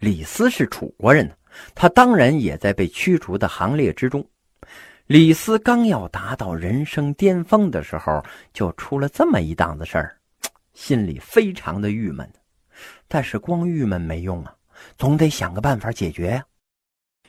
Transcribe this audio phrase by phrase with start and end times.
[0.00, 1.34] 李斯是楚国人呢，
[1.74, 4.26] 他当然也在被驱逐的行列之中。
[5.06, 8.24] 李斯刚要达到人生巅峰的时候，
[8.54, 10.16] 就出了这么一档子事儿，
[10.72, 12.26] 心里非常的郁闷。
[13.08, 14.54] 但是光郁闷没用啊，
[14.96, 16.42] 总得想个办法解决呀。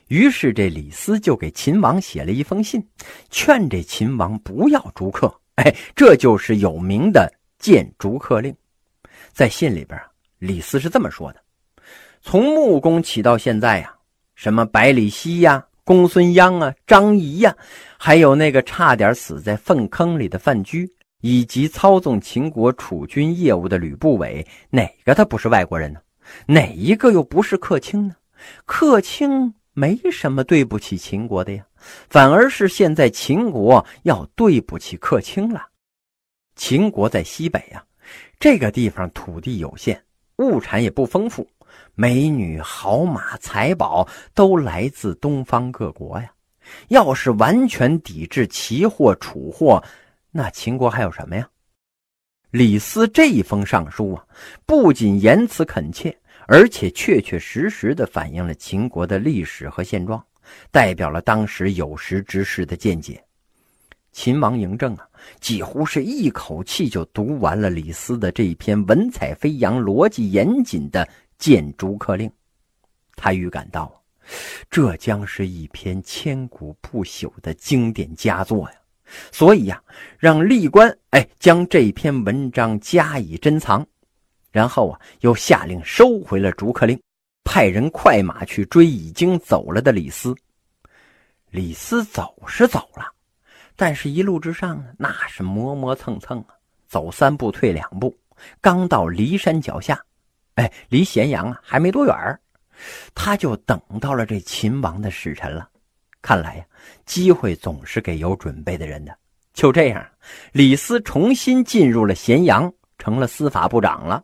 [0.07, 2.81] 于是这李斯就给秦王写了一封信，
[3.29, 5.33] 劝这秦王不要逐客。
[5.55, 7.29] 哎，这就是有名的
[7.59, 8.55] 谏逐客令。
[9.33, 9.99] 在信里边，
[10.39, 11.43] 李斯是这么说的：
[12.21, 13.95] 从穆公起到现在呀，
[14.35, 17.55] 什么百里奚呀、公孙鞅啊、张仪呀，
[17.97, 20.87] 还有那个差点死在粪坑里的范雎，
[21.21, 25.99] 以及操纵秦国储军业务的吕不韦，哪个他不是外国人呢？
[26.45, 28.15] 哪一个又不是客卿呢？
[28.65, 29.53] 客卿。
[29.73, 31.65] 没什么对不起秦国的呀，
[32.09, 35.65] 反而是现在秦国要对不起客卿了。
[36.57, 37.81] 秦国在西北呀，
[38.37, 40.03] 这个地方土地有限，
[40.39, 41.47] 物产也不丰富，
[41.95, 46.31] 美女、好马、财宝都来自东方各国呀。
[46.87, 49.83] 要是完全抵制奇货、楚货，
[50.31, 51.47] 那秦国还有什么呀？
[52.51, 54.25] 李斯这一封上书啊，
[54.65, 56.15] 不仅言辞恳切。
[56.47, 60.21] 而且确确实实地反映了秦国的历史和现状，
[60.69, 63.23] 代表了当时有识之士的见解。
[64.11, 65.07] 秦王嬴政啊，
[65.39, 71.07] 几乎是一口气就读完了李斯的这一篇文采飞扬、逻辑严谨的
[71.41, 72.31] 见逐客令。
[73.15, 73.91] 他预感到，
[74.69, 78.75] 这将是一篇千古不朽的经典佳作呀！
[79.31, 79.83] 所以呀，
[80.17, 83.85] 让吏官哎将这篇文章加以珍藏。
[84.51, 87.01] 然后啊，又下令收回了逐客令，
[87.43, 90.35] 派人快马去追已经走了的李斯。
[91.49, 93.05] 李斯走是走了，
[93.75, 96.55] 但是一路之上呢，那是磨磨蹭蹭啊，
[96.87, 98.15] 走三步退两步。
[98.59, 100.01] 刚到骊山脚下，
[100.61, 102.39] 哎，离咸阳啊还没多远
[103.15, 105.67] 他就等到了这秦王的使臣了。
[106.21, 106.65] 看来呀，
[107.03, 109.17] 机会总是给有准备的人的。
[109.53, 110.05] 就这样，
[110.51, 114.23] 李斯重新进入了咸阳，成了司法部长了。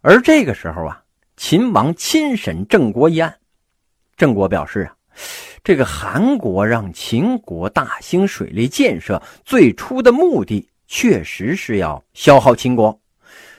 [0.00, 1.04] 而这个时候啊，
[1.36, 3.36] 秦王亲审郑国一案，
[4.16, 4.96] 郑国表示啊，
[5.62, 12.98] 这个韩国让秦国大兴水利建设，最初的目的确实是要消耗秦国，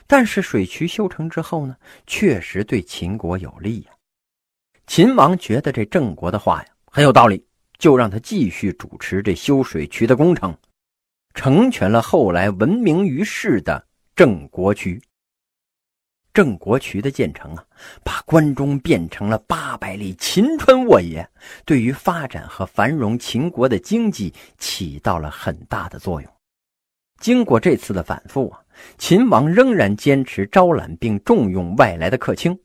[0.07, 1.75] 但是水渠修成之后呢，
[2.05, 3.91] 确实对秦国有利呀。
[4.85, 7.45] 秦王觉得这郑国的话呀很有道理，
[7.77, 10.55] 就让他继续主持这修水渠的工程，
[11.33, 15.01] 成全了后来闻名于世的郑国渠。
[16.33, 17.63] 郑国渠的建成啊，
[18.03, 21.29] 把关中变成了八百里秦川沃野，
[21.63, 26.31] 对于发展和繁荣秦国的经济起到了很大的作用。
[27.23, 28.59] 经过这次的反复啊，
[28.97, 32.59] 秦王仍然坚持招揽并重用外来的客卿。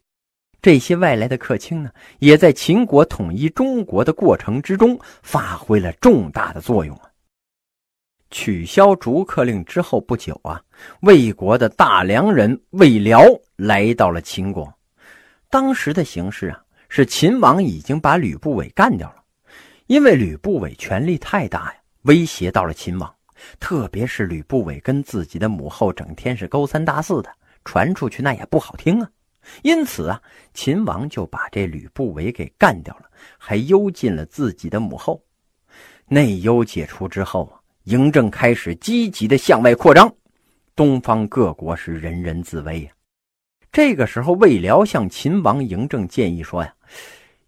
[0.61, 7.03] 这些外来的客卿呢，也在秦国统一中国的过程之中发挥了重大的作用啊。
[8.33, 10.61] 取消逐客令之后不久啊，
[11.03, 13.23] 魏国的大梁人魏辽
[13.55, 14.69] 来到了秦国。
[15.49, 19.23] 当时的形势啊，是秦王已经把吕不韦干掉了，
[19.87, 23.15] 因为吕不韦权力太大呀，威胁到了秦王。
[23.61, 27.31] 特别是吕不韦跟自己的母后整天是勾三搭四的，
[27.65, 29.11] 传出去那也不好听啊。
[29.63, 30.21] 因此啊，
[30.55, 35.23] 秦王就把这吕不韦给干掉了，还幽禁了自己的母后。
[36.07, 37.59] 内忧解除之后啊。
[37.87, 40.15] 嬴政开始积极的向外扩张，
[40.77, 42.91] 东方各国是人人自危呀。
[43.73, 46.71] 这个时候，魏辽向秦王嬴政建议说：“呀，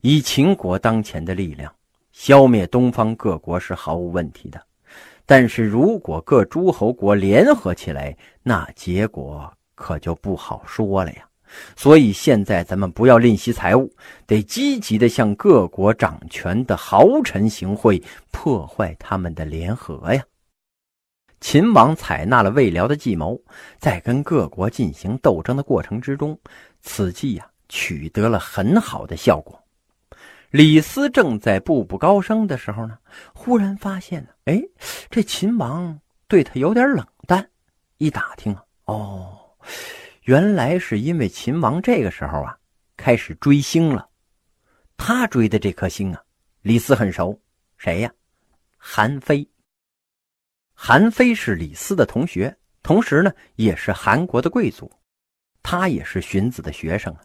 [0.01, 1.71] 以秦国当前的力量，
[2.13, 4.59] 消灭东方各国是毫无问题的。
[5.31, 11.25] 但是如果各诸侯国联合起来，那结果可就不好说了呀。”
[11.77, 13.89] 所以现在咱们不要吝惜财物，
[14.27, 18.03] 得积极的向各国掌权的豪臣行贿，
[18.33, 20.21] 破坏他们的联合呀。
[21.41, 23.41] 秦王采纳了魏辽的计谋，
[23.79, 26.37] 在跟各国进行斗争的过程之中，
[26.83, 29.57] 此计呀取得了很好的效果。
[30.51, 32.99] 李斯正在步步高升的时候呢，
[33.33, 34.61] 忽然发现呢，哎，
[35.09, 37.49] 这秦王对他有点冷淡。
[37.99, 39.39] 一打听啊，哦。
[40.23, 42.59] 原来是因为秦王这个时候啊，
[42.97, 44.09] 开始追星了。
[44.97, 46.21] 他追的这颗星啊，
[46.63, 47.41] 李斯很熟，
[47.77, 48.13] 谁呀？
[48.77, 49.49] 韩非。
[50.75, 54.91] 韩非是李斯的同学，同时呢，也是韩国的贵族。
[55.63, 57.21] 他也是荀子的学生啊。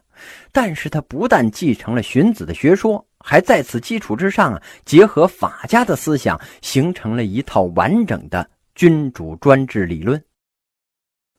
[0.52, 10.22] 但是他不但继承了荀子的学说，还在此基础之上啊，结合法家的思想，形成了一套完整的君主专制理论。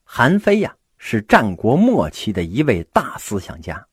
[0.03, 0.75] 韩非呀。
[0.99, 3.85] 是战国末期的一位大思想家，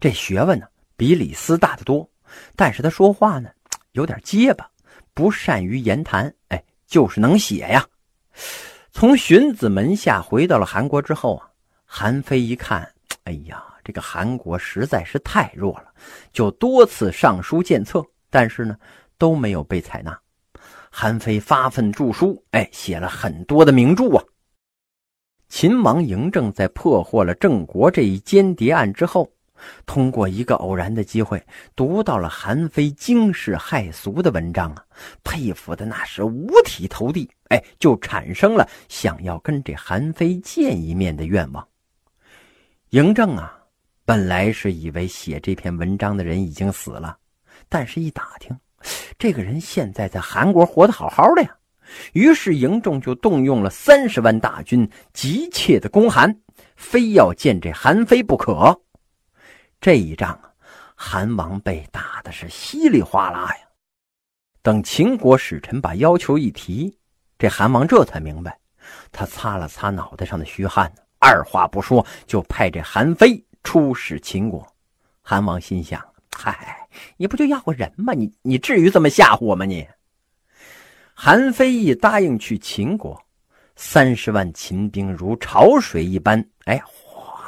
[0.00, 0.66] 这学问呢
[0.96, 2.10] 比李斯大得多，
[2.56, 3.50] 但是他说话呢
[3.92, 4.66] 有点结巴，
[5.12, 7.86] 不善于言谈，哎，就是能写呀。
[8.90, 11.46] 从荀子门下回到了韩国之后啊，
[11.84, 12.90] 韩非一看，
[13.24, 15.94] 哎呀，这个韩国实在是太弱了，
[16.32, 18.76] 就多次上书谏策，但是呢
[19.16, 20.18] 都没有被采纳。
[20.90, 24.24] 韩非发奋著书，哎，写了很多的名著啊。
[25.48, 29.30] 秦王嬴政在破获了郑国这一间谍案之后，
[29.86, 31.40] 通过一个偶然的机会，
[31.76, 34.84] 读到了韩非惊世骇俗的文章啊，
[35.22, 41.64] 佩服的那是五体投地，哎，就产生了想要跟这韩非见一面的愿望。
[42.90, 43.58] 嬴政啊，
[44.06, 47.18] 本来是以为写这篇文章的人已经死了，
[47.68, 48.56] 但是一打听，
[49.18, 51.56] 这个人现在在韩国活得好好的呀。
[52.12, 56.32] 于是嬴政就动用了三十万大军，急切的攻韩，
[56.76, 58.80] 非要见这韩非不可。
[59.80, 60.52] 这一仗啊，
[60.94, 63.66] 韩王被打的是稀里哗啦呀。
[64.62, 66.96] 等秦国使臣把要求一提，
[67.38, 68.56] 这韩王这才明白，
[69.10, 74.64] 他擦了擦脑袋上的虚汗，二话不说就派这韩非出使秦国。
[75.20, 78.12] 韩王心想：嗨，你不就要个人吗？
[78.12, 79.64] 你你至于这么吓唬我吗？
[79.64, 79.84] 你？
[81.12, 83.20] 韩非一答应去秦国，
[83.74, 87.42] 三十万秦兵如潮水一般，哎，哗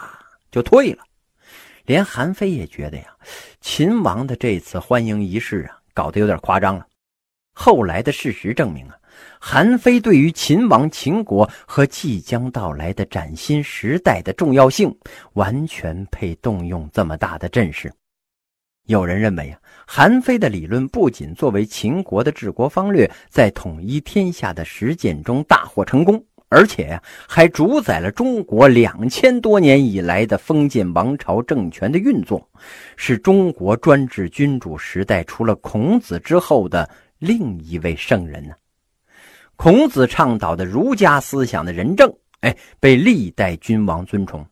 [0.51, 1.05] 就退了。
[1.85, 3.17] 连韩非也觉得呀，
[3.61, 6.85] 秦王的这次欢迎仪式啊，搞得有点夸张了。
[7.53, 8.97] 后来的事实证明啊，
[9.41, 14.95] 韩非对于秦王、秦国和即将到来的崭新时代的重要性，
[15.35, 17.93] 完全配动用这么大的阵势。
[18.87, 32.49] 有人认为啊，韩非的理论不仅作为秦国的治国方略，在统一天下的实践中大获成功，而且呀，还主宰了中国两千多年以来的封建王朝政权的运作，
[32.97, 36.89] 是中国专制君主时代除了孔子之后的
[37.19, 38.55] 另一位圣人呢。
[39.59, 42.09] 孔子倡导的儒家思想的仁政，
[42.43, 44.47] 哎，被历代君王尊崇。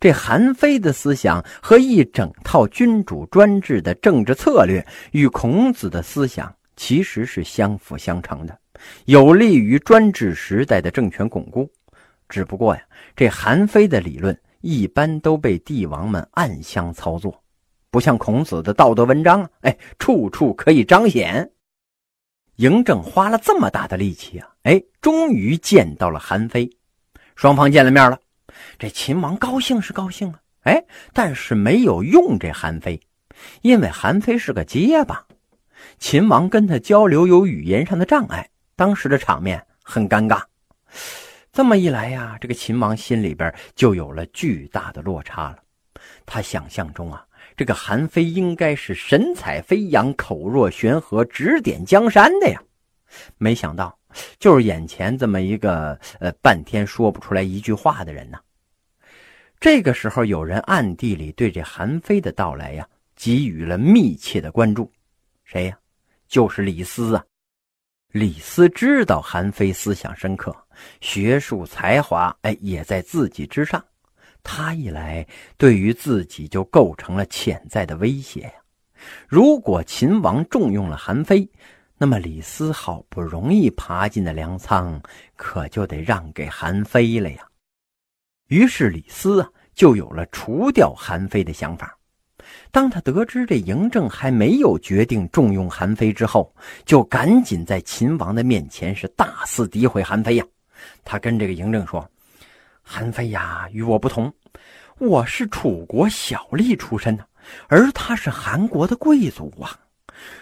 [0.00, 8.58] 这韩非的思想和一整套君主专制的政治策略，与孔子的思想其实是相辅相成的，
[9.04, 11.70] 有利于专制时代的政权巩固。
[12.28, 12.82] 只不过呀，
[13.14, 17.40] 这韩非的理论一般都被帝王们暗箱操作，
[17.88, 21.48] 不像孔子的道德文章，哎，处处可以彰显。
[22.58, 26.68] 嬴政花了这么大的力气啊，哎，终于见到了韩非，
[27.36, 28.18] 双方见了面了。
[28.80, 33.00] 这秦王高兴是高兴啊，哎，但是没有用这韩非，
[33.62, 35.24] 因为韩非是个结巴，
[36.00, 40.42] 秦王跟他交流有语言上的障碍，当时的场面很尴尬。
[41.52, 45.58] 这么一来呀，这个秦王心里边就有了巨大的落差了。
[46.26, 47.24] 他想象中啊，
[47.58, 52.62] 这个韩非应该是神采飞扬、口若悬河、指点江山的呀，
[53.36, 53.98] 没想到。
[54.38, 58.38] 就是眼前这么一个呃，半天说不出来一句话的人呢。
[59.58, 64.88] 这个时候，有人暗地里对这韩非的到来呀，给予了密切的关注。
[65.42, 65.76] 谁呀？
[66.28, 67.24] 就是李斯啊。
[68.12, 70.56] 李斯知道韩非思想深刻，
[71.00, 73.84] 学术才华哎也在自己之上。
[74.42, 75.26] 他一来，
[75.56, 78.52] 对于自己就构成了潜在的威胁呀。
[79.28, 81.48] 如果秦王重用了韩非，
[81.96, 85.00] 那么李斯好不容易爬进的粮仓，
[85.36, 87.46] 可就得让给韩非了呀。
[88.48, 91.94] 于是李斯啊，就有了除掉韩非的想法。
[92.70, 96.54] 当他得知这嬴政还没有决定重用韩非之后，
[96.86, 100.44] 就赶紧在秦王的面前是大肆诋毁韩非呀。
[101.04, 102.08] 他跟这个嬴政说
[102.90, 104.32] ：“韩非呀，与我不同，
[104.96, 107.24] 我是楚国小吏出身呢，
[107.68, 109.78] 而他是韩国的贵族啊。”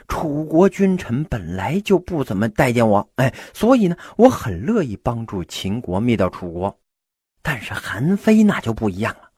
[0.07, 6.79] 楚国君臣本来就不怎么待见我，哎，所以呢，我很乐意帮助秦国灭掉楚国。
[7.43, 9.29] 但是韩非那就不一样了，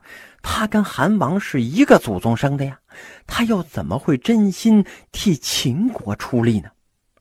[0.42, 2.78] 他跟韩王是一个祖宗生的呀，
[3.26, 6.68] 他又怎么会真心替秦国出力呢？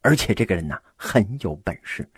[0.08, 2.10] 而且这个人呐很有本事，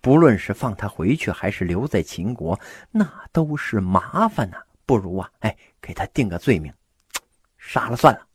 [0.00, 2.58] 不论是放他回去还是留在秦国，
[2.90, 4.56] 那都是麻烦呐。
[4.84, 6.72] 不如啊，哎，给他定个罪名，
[7.56, 8.26] 杀了算了。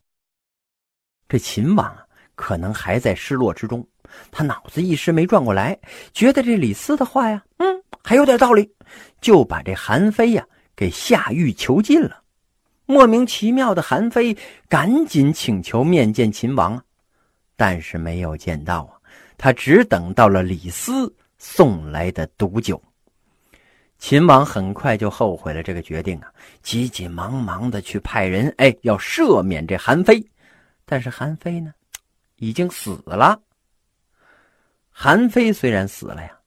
[1.28, 2.06] 这秦王啊。
[2.34, 3.86] 可能还在失落之中，
[4.32, 5.78] 他脑子一时没转过来，
[6.12, 8.74] 觉得这李斯的话呀，嗯，还有点道理，
[9.20, 10.44] 就把这韩非呀
[10.76, 12.24] 给下狱囚禁了。
[12.86, 14.36] 莫名其妙的韩非
[14.68, 16.84] 赶紧请求面见秦王啊，
[17.56, 18.94] 但是没有见到啊，
[19.44, 22.80] 他只等到了李斯送来的毒酒。
[23.98, 26.32] 秦王很快就后悔了这个决定啊，
[26.62, 30.24] 急急忙忙的去派人，哎，要赦免这韩非。
[30.86, 31.74] 但是韩非呢，
[32.36, 33.42] 已经死了。
[34.92, 36.38] 韩非虽然死了呀，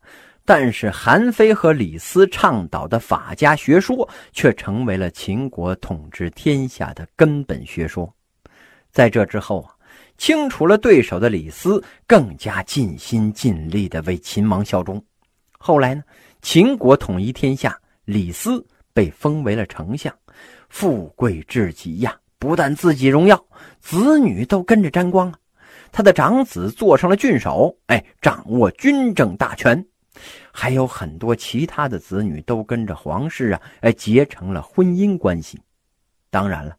[0.44, 8.08] 但是韩非和李斯倡导的法家学说却成为了秦国统治天下的根本学说。
[8.92, 9.73] 在这之后啊，
[10.16, 15.02] 清除了对手的李斯更加尽心尽力的为秦王效忠。
[15.58, 16.02] 后来呢？
[16.42, 20.14] 秦国统一天下，李斯被封为了丞相，
[20.68, 22.14] 富贵至极呀！
[22.38, 23.42] 不但自己荣耀，
[23.80, 25.38] 子女都跟着沾光啊。
[25.90, 29.82] 他的长子做上了郡守，哎，掌握军政大权，
[30.52, 35.58] 还有很多其他的子女都跟着皇室啊，哎，结成了婚姻关系。
[36.28, 36.76] 当然了，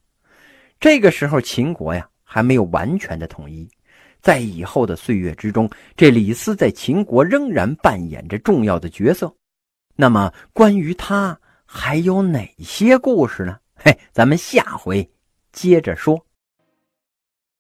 [0.80, 3.66] 这个时候秦国呀还没有完全的统一，
[4.20, 9.34] 在以后的岁月之中，这李斯在秦国仍然扮演着重要的角色。
[9.96, 13.58] 那么，关于他还有哪些故事呢？
[13.74, 15.10] 嘿，咱们下回
[15.54, 16.22] 接着说。